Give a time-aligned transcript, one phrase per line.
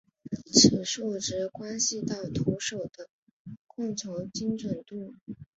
[0.51, 3.07] 此数值关系到投手的
[3.67, 5.13] 控球精准度。